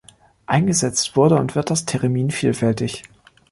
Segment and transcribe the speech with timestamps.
[0.47, 3.03] Eingesetzt wurde und wird das Theremin vielfältig.